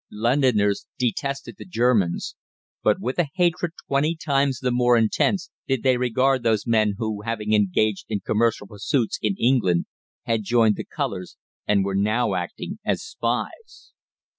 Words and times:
Londoners 0.09 0.87
detested 0.97 1.57
the 1.59 1.65
Germans, 1.65 2.35
but 2.81 2.99
with 2.99 3.19
a 3.19 3.27
hatred 3.35 3.73
twenty 3.85 4.15
times 4.15 4.57
the 4.57 4.71
more 4.71 4.97
intense 4.97 5.51
did 5.67 5.83
they 5.83 5.95
regard 5.97 6.41
those 6.41 6.65
men 6.65 6.95
who, 6.97 7.21
having 7.21 7.53
engaged 7.53 8.05
in 8.09 8.19
commercial 8.19 8.65
pursuits 8.65 9.19
in 9.21 9.35
England, 9.37 9.85
had 10.23 10.41
joined 10.41 10.75
the 10.75 10.85
colours 10.85 11.37
and 11.67 11.85
were 11.85 11.93
now 11.93 12.33
acting 12.33 12.79
as 12.83 13.03
spies. 13.03 13.91